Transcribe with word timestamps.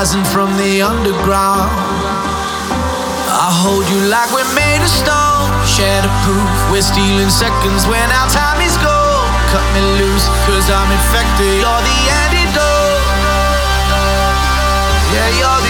rising 0.00 0.24
from 0.32 0.48
the 0.56 0.80
underground. 0.80 1.68
I 3.28 3.48
hold 3.62 3.84
you 3.92 4.00
like 4.08 4.28
we're 4.32 4.48
made 4.56 4.80
of 4.80 4.88
stone, 4.88 5.50
shatterproof. 5.64 6.50
We're 6.72 6.84
stealing 6.84 7.28
seconds 7.28 7.84
when 7.84 8.08
our 8.16 8.28
time 8.32 8.60
is 8.64 8.76
gold. 8.80 9.28
Cut 9.52 9.66
me 9.76 9.82
loose, 10.00 10.26
cause 10.48 10.68
I'm 10.72 10.88
infected. 10.88 11.60
You're 11.60 11.84
the 11.84 11.98
antidote. 12.22 13.04
Yeah, 15.12 15.28
you're 15.36 15.60
the 15.68 15.69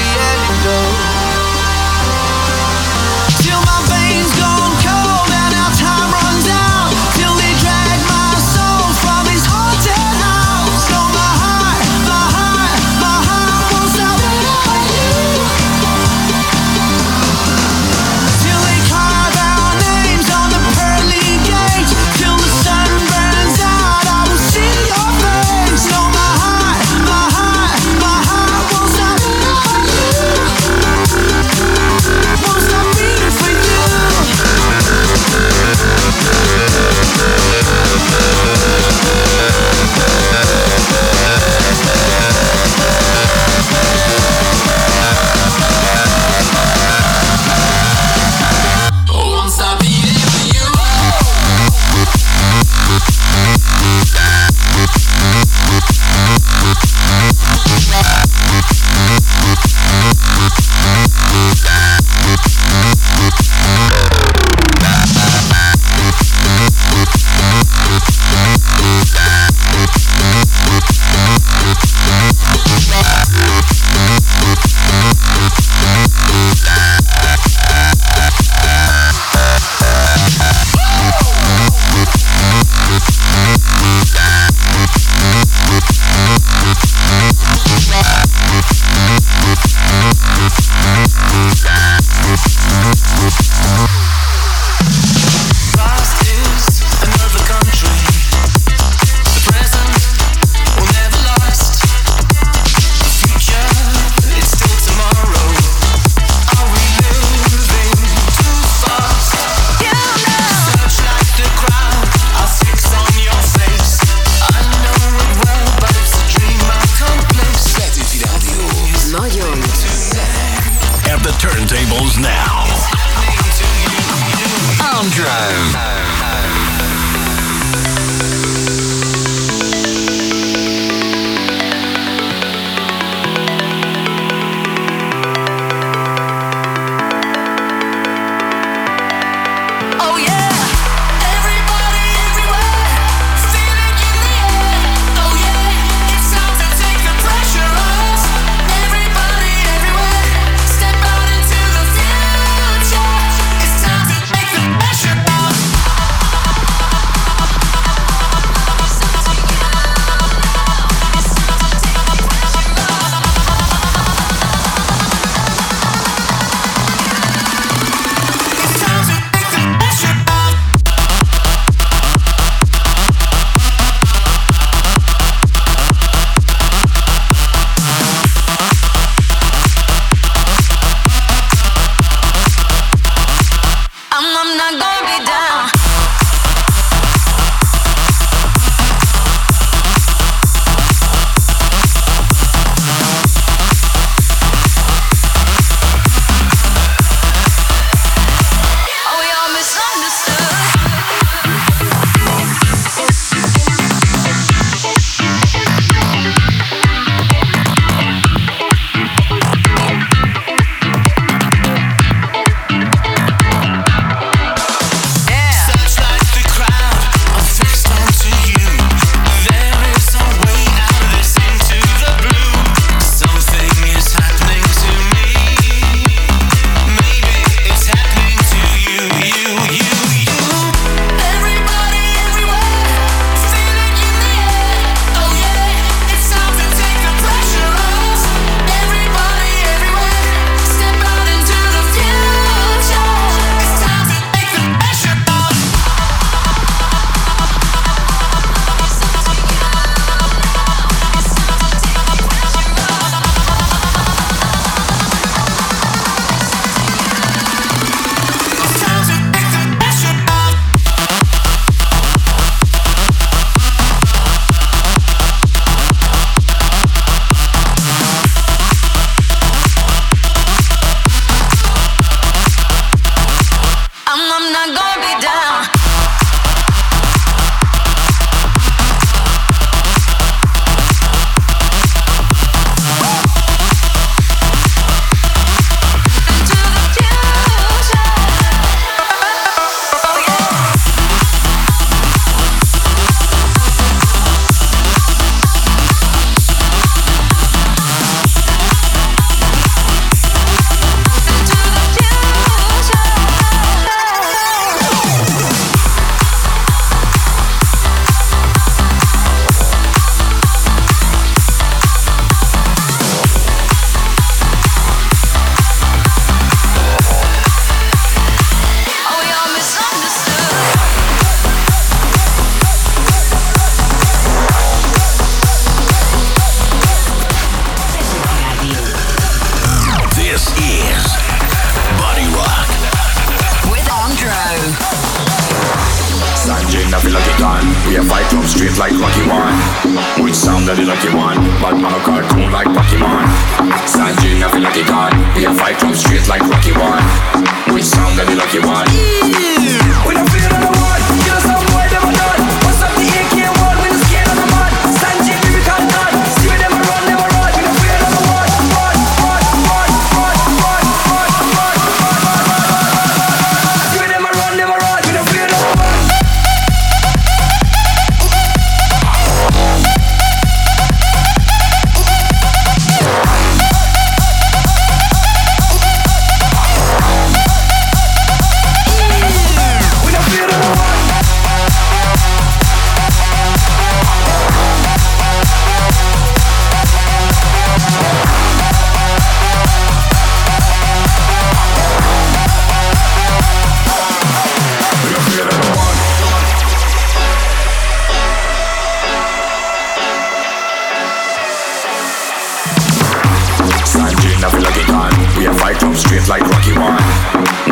like 406.31 406.43
Rocky 406.43 406.73
One. 406.79 407.03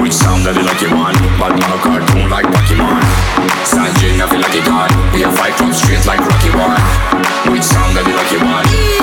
Which 0.02 0.12
sound 0.12 0.44
that 0.44 0.58
you 0.58 0.66
like 0.66 0.82
you 0.82 0.90
want, 0.90 1.16
but 1.38 1.54
man 1.54 1.70
a 1.70 1.78
cartoon 1.78 2.28
like 2.28 2.44
Pokemon. 2.46 2.98
Sanjay, 3.62 4.18
I 4.18 4.26
feel 4.26 4.42
like 4.42 4.54
a 4.58 4.62
god. 4.66 4.90
We 5.14 5.22
are 5.22 5.32
fight 5.38 5.54
from 5.54 5.72
streets 5.72 6.06
like 6.06 6.18
Rocky 6.18 6.50
One. 6.50 6.82
Which 7.54 7.62
sound 7.62 7.94
that 7.94 8.04
you 8.04 8.14
like 8.18 8.30
you 8.34 8.42
want. 8.42 8.97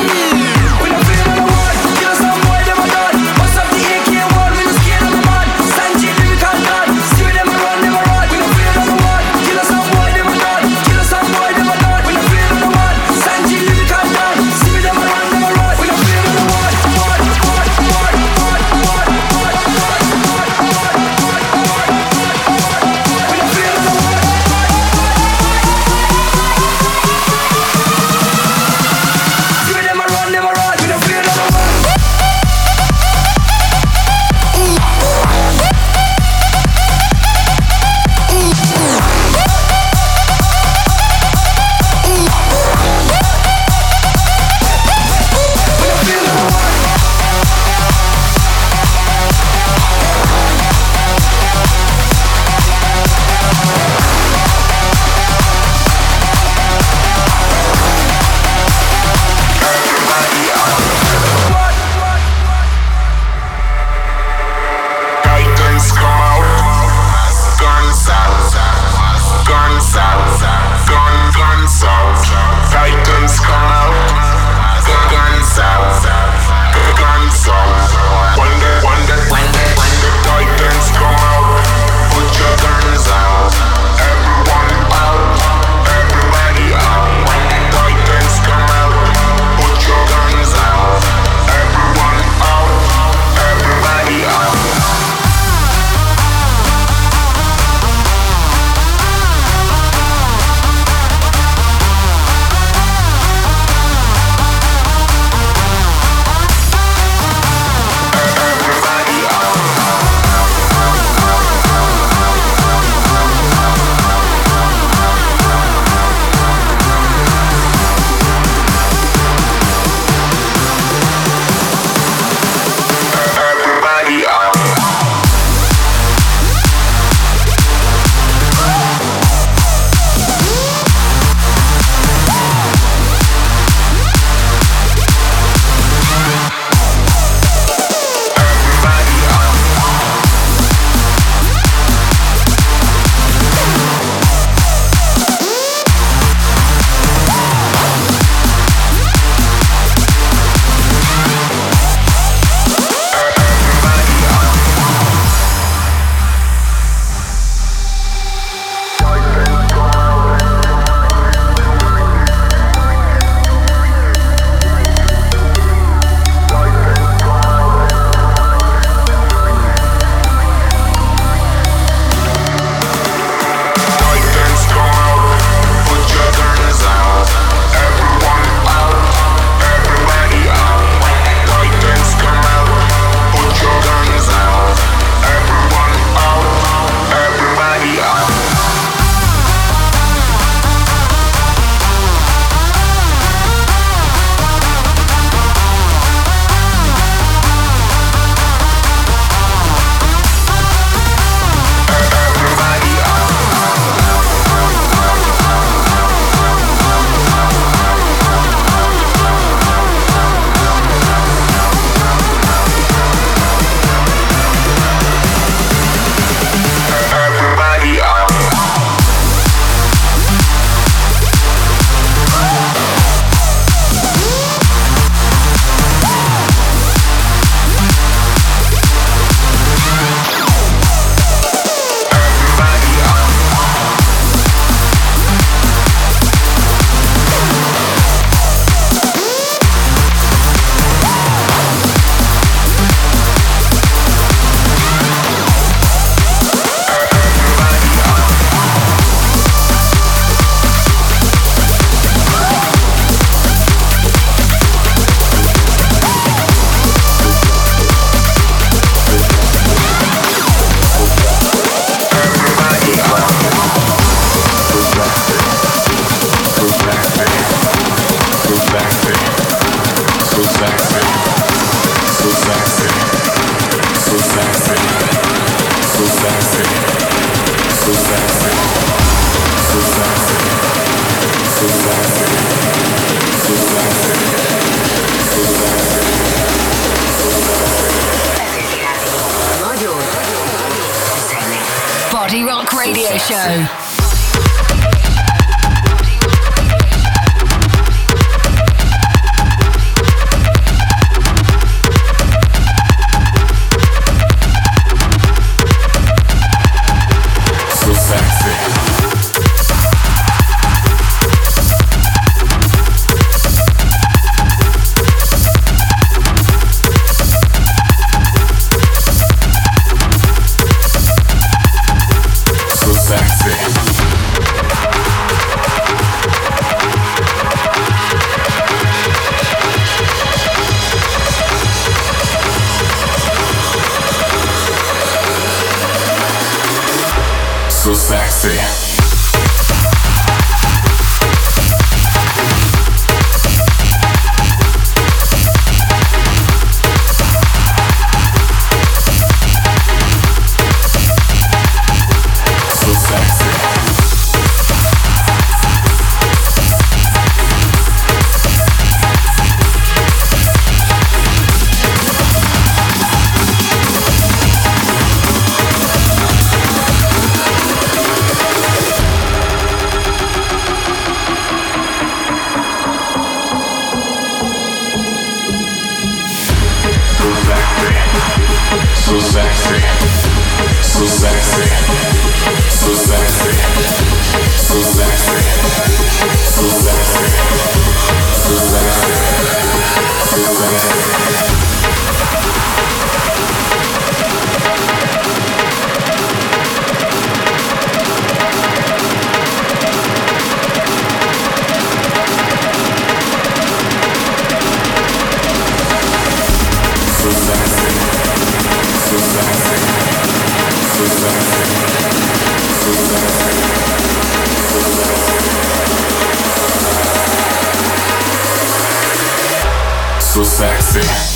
so 420.35 420.43
sexy. 420.43 421.34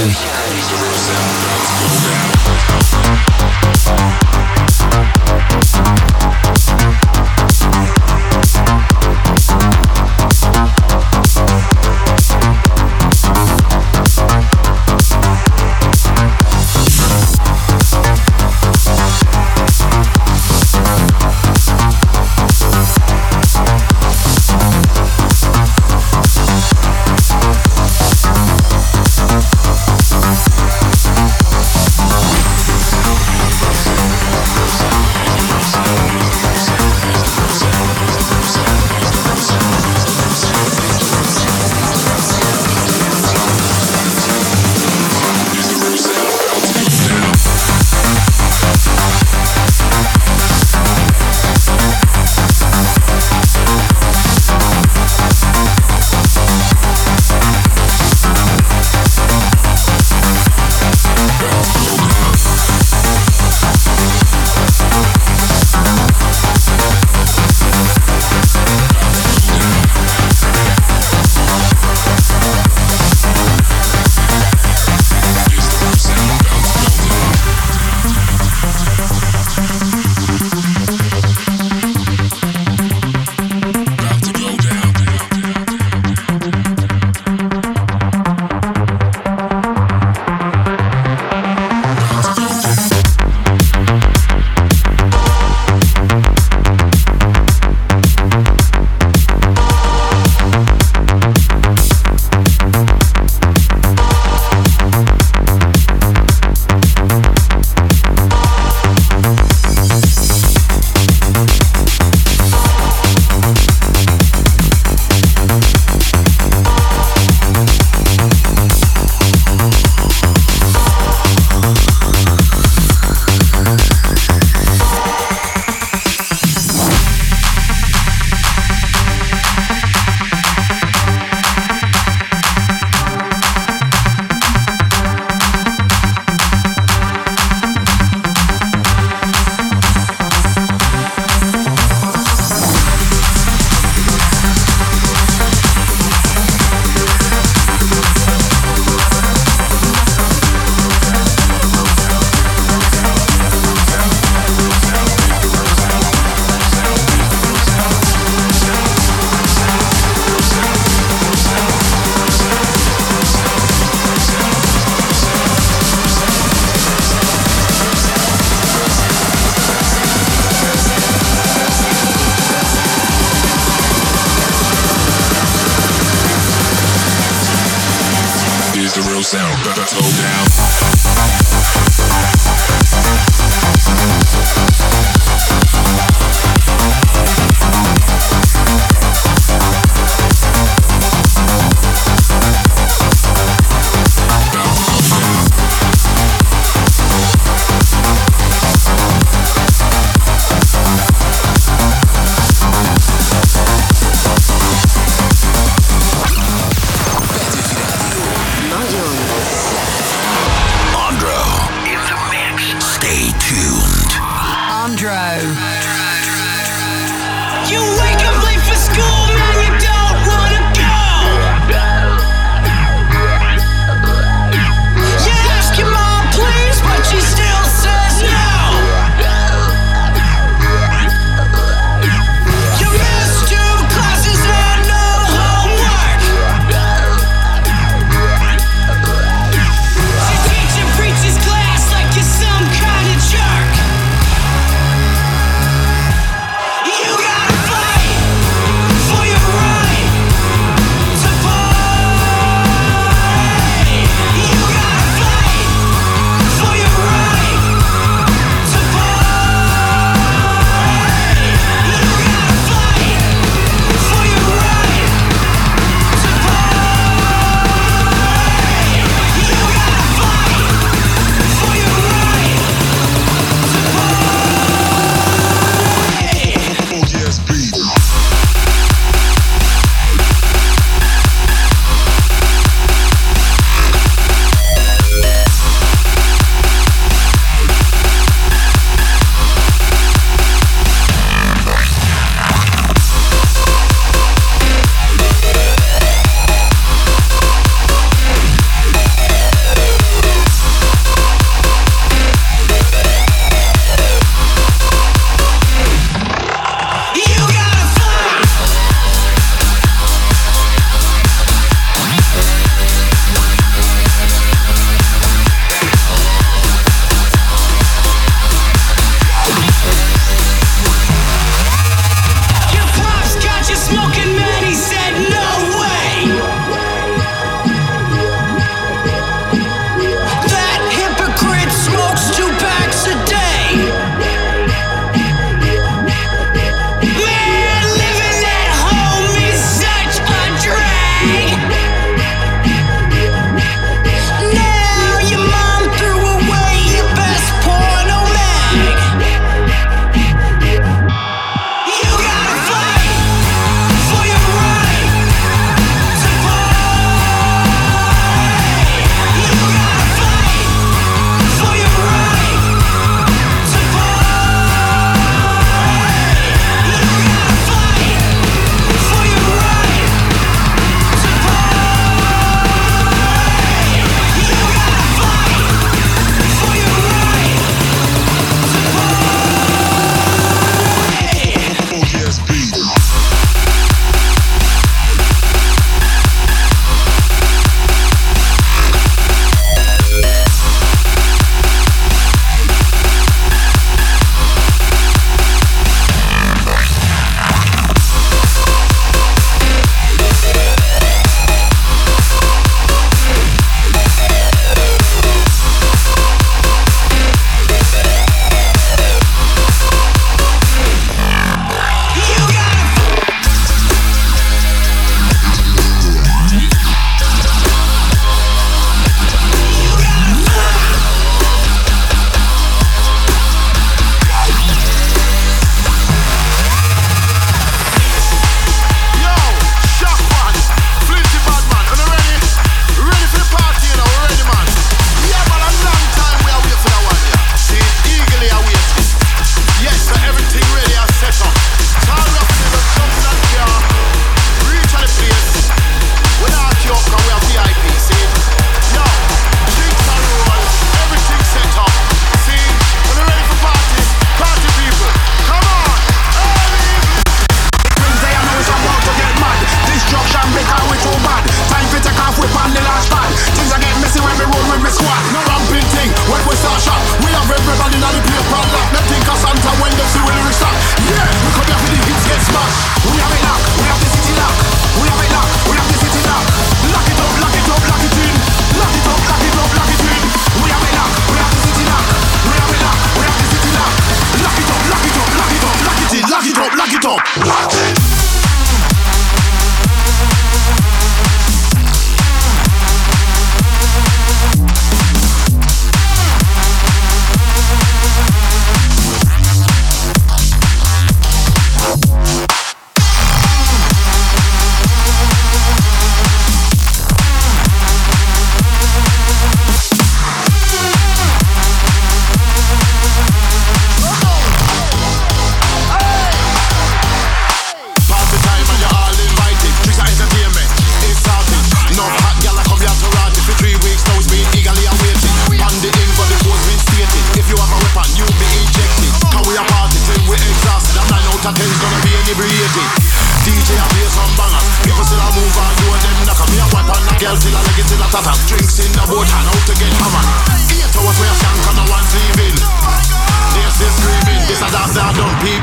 House. 0.00 0.39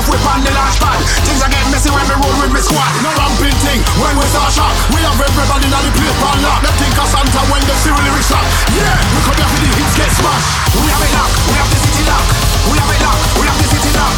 half 0.00 0.08
whip 0.08 0.24
on 0.32 0.40
the 0.40 0.52
launch 0.56 0.80
pad. 0.80 0.96
Things 1.28 1.40
are 1.44 1.52
get 1.52 1.60
messy 1.68 1.92
when 1.92 2.04
we 2.08 2.16
roll 2.16 2.32
with 2.40 2.52
me 2.56 2.60
squad. 2.64 2.88
No 3.04 3.12
ramping 3.20 3.52
thing 3.60 3.80
when 4.00 4.16
we 4.16 4.24
start 4.32 4.48
shot. 4.48 4.72
We 4.96 5.04
have 5.04 5.20
everybody 5.20 5.68
in 5.68 5.72
the 5.76 5.92
play 5.92 6.12
pan 6.16 6.38
lock. 6.40 6.64
They 6.64 6.72
think 6.80 6.96
of 6.96 7.08
Santa 7.12 7.40
when 7.52 7.60
they 7.68 7.76
see 7.84 7.92
really 7.92 8.12
rich 8.16 8.32
lock. 8.32 8.46
Yeah, 8.72 8.96
we 9.12 9.20
come 9.28 9.36
here 9.36 9.50
for 9.52 9.60
the 9.60 9.68
hits 9.76 9.94
get 10.00 10.10
smashed. 10.16 10.48
We 10.80 10.88
have 10.88 11.04
it 11.04 11.12
lock, 11.12 11.30
we 11.44 11.54
have 11.60 11.68
the 11.68 11.78
city 11.84 12.04
lock. 12.08 12.24
We 12.70 12.76
have 12.80 12.92
it 12.96 13.00
lock, 13.04 13.18
we 13.36 13.44
have 13.44 13.58
the 13.60 13.68
city 13.68 13.92
lock. 13.92 14.14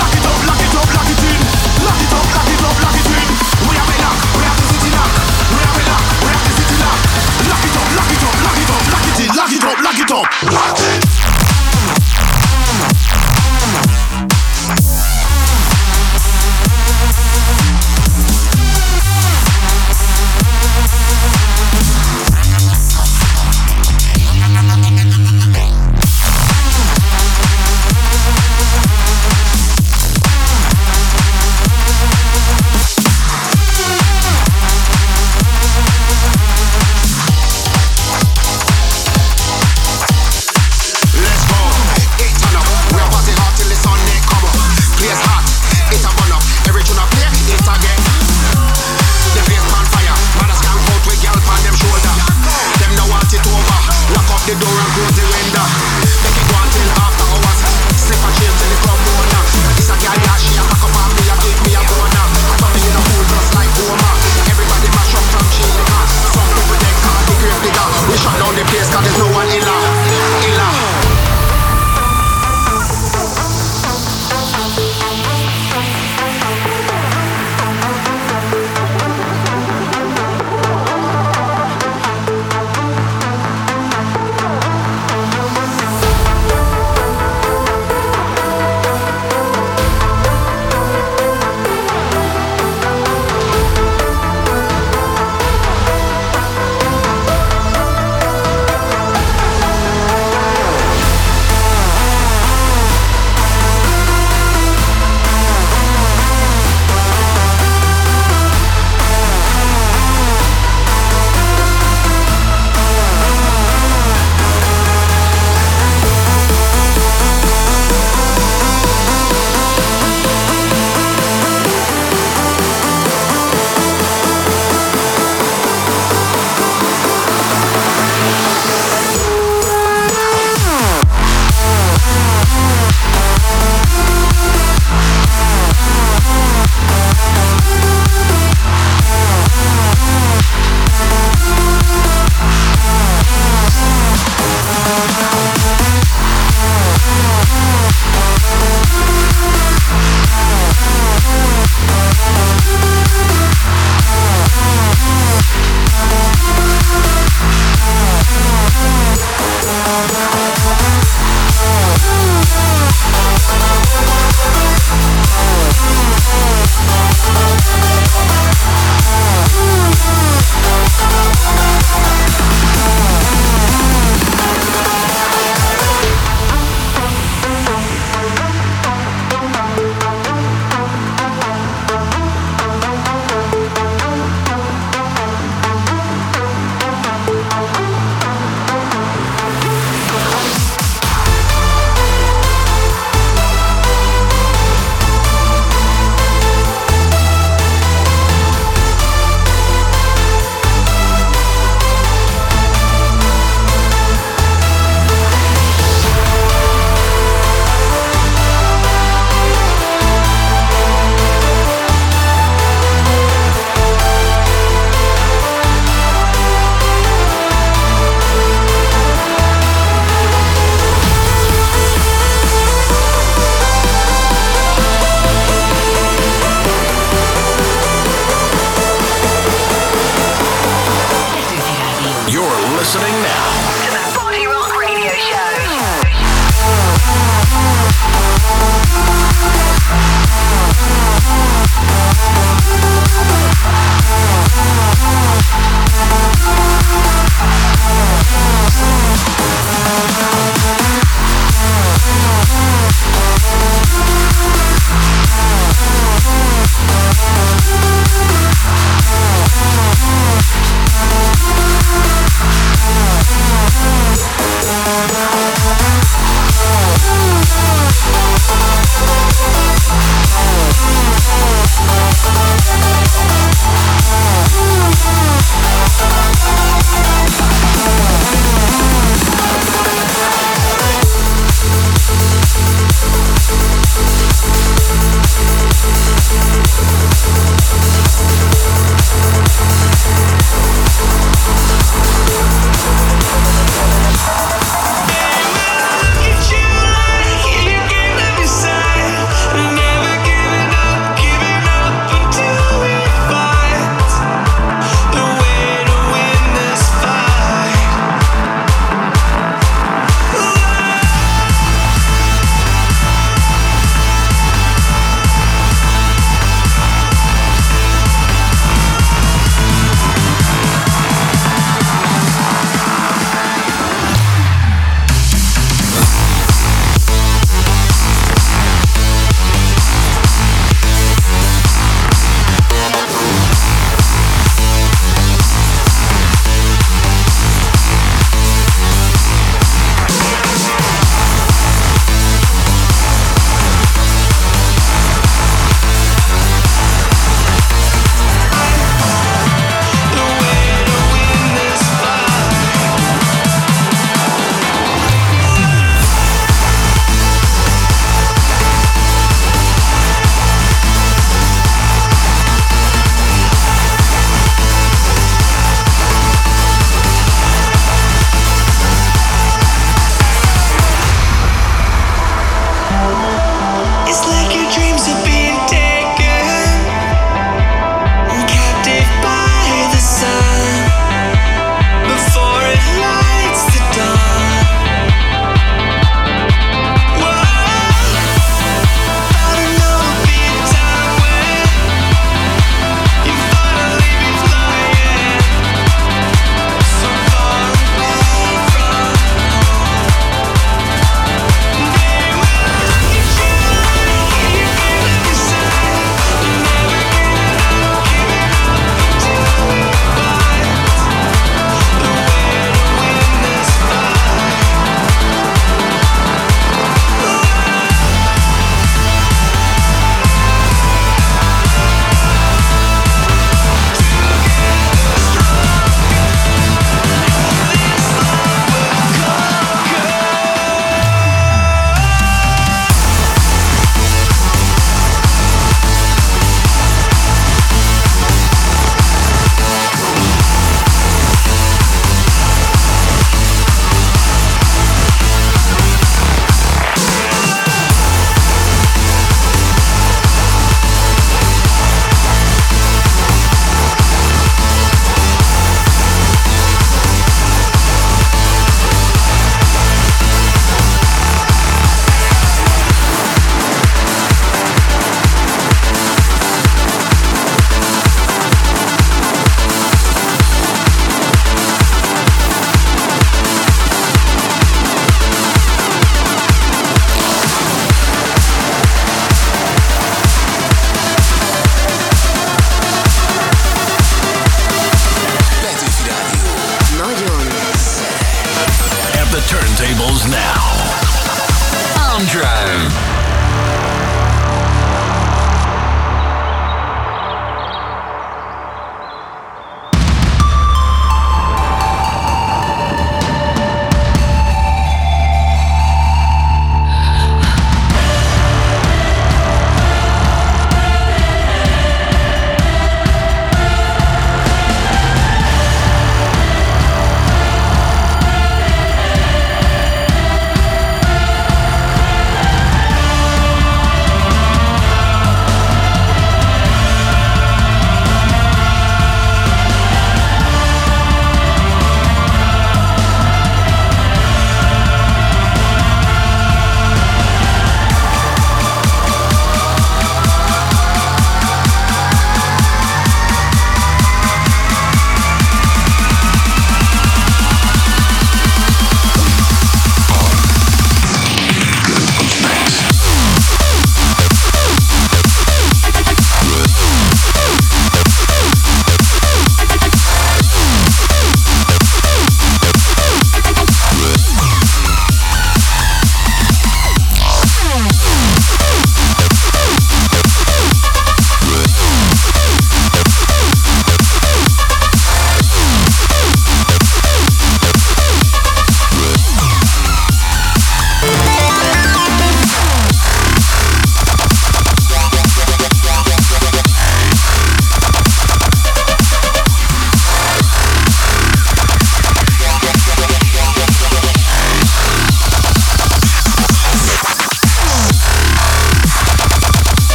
Lock 0.00 0.14
it 0.16 0.24
up, 0.24 0.40
lock 0.48 0.60
it 0.64 0.72
up, 0.72 0.88
lock 0.96 1.10
it 1.12 1.20
in. 1.20 1.40
Lock 1.84 2.00
it 2.00 2.12
up, 2.16 2.26
lock 2.32 2.48
it 2.48 2.62
up, 2.64 2.76
lock 2.80 2.96
it 2.96 3.08
in. 3.12 3.28
We 3.68 3.74
have 3.76 3.92
it 3.92 4.00
lock, 4.00 4.16
we 4.40 4.42
have 4.48 4.56
the 4.56 4.66
city 4.72 4.90
lock. 4.96 5.10
We 5.52 5.60
have 5.60 5.76
it 5.76 5.86
lock, 5.90 6.04
we 6.24 6.28
have 6.32 6.44
the 6.48 6.52
city 6.56 6.76
lock. 6.80 6.98
Lock 7.44 7.64
it 7.66 7.76
up, 7.76 7.88
lock 7.92 8.08
it 8.08 8.24
up, 8.24 8.36
lock 8.40 8.56
it 8.56 8.70
up, 8.72 8.84
lock 8.88 9.04
it 9.04 9.20
in, 9.20 9.30
lock 9.36 9.52
it 9.52 9.64
up, 9.68 9.76
lock 9.84 9.98
it 10.00 10.10
up. 10.16 10.24
Lock 10.48 10.80
it. 10.80 11.35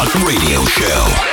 Radio 0.00 0.64
Show. 0.64 1.29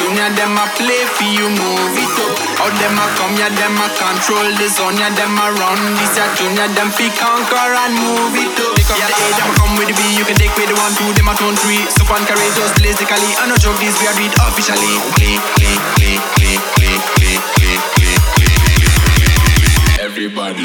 tune, 0.00 0.16
yeah, 0.16 0.32
them 0.32 0.56
a 0.56 0.64
play 0.80 1.04
for 1.12 1.28
you, 1.28 1.52
move 1.52 1.96
it 2.00 2.16
up. 2.16 2.32
All 2.64 2.72
them 2.80 2.96
a 2.96 3.04
come, 3.20 3.36
yeah, 3.36 3.52
them 3.52 3.76
a 3.76 3.86
control 3.92 4.48
the 4.56 4.68
zone, 4.72 4.96
yeah, 4.96 5.12
them 5.12 5.36
a 5.36 5.52
run 5.60 5.80
this, 6.00 6.16
yeah, 6.16 6.32
tune, 6.34 6.56
yeah, 6.56 6.72
them 6.72 6.88
fi 6.88 7.12
conquer 7.12 7.68
and 7.84 7.92
move 8.00 8.32
it 8.32 8.56
up. 8.56 8.72
Pick 8.80 8.88
up 8.88 8.96
yeah. 8.96 9.12
the 9.12 9.20
A, 9.20 9.26
them 9.36 9.52
a 9.52 9.54
come 9.60 9.76
with 9.76 9.88
the 9.92 9.96
B, 9.96 10.00
you 10.16 10.24
can 10.24 10.36
take 10.40 10.54
with 10.56 10.72
the 10.72 10.76
one, 10.80 10.96
two, 10.96 11.12
them 11.12 11.28
a 11.28 11.34
turn 11.36 11.54
three. 11.60 11.84
Super 11.92 12.16
and 12.16 12.24
courageous, 12.24 12.72
lazically, 12.80 13.30
I 13.36 13.44
no 13.44 13.56
joke, 13.60 13.76
this 13.76 13.94
we 14.00 14.08
are 14.08 14.16
read 14.16 14.32
officially. 14.40 14.96
Click, 15.20 15.40
click, 15.60 15.80
click, 16.00 16.20
click, 16.40 16.60
click, 16.80 17.00
click, 17.20 17.40
click, 17.60 17.80
click, 17.92 18.20
click, 18.32 18.92
click, 19.04 19.36
click, 19.52 20.00
everybody. 20.00 20.64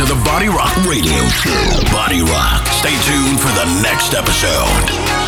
To 0.00 0.06
the 0.06 0.14
Bodyrock 0.24 0.88
Radio 0.88 1.28
Show. 1.28 1.50
Bodyrock. 1.92 2.66
Stay 2.68 2.96
tuned 3.04 3.38
for 3.38 3.48
the 3.48 3.82
next 3.82 4.14
episode. 4.14 5.19